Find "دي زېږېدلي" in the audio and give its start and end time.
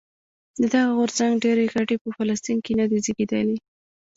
2.89-3.57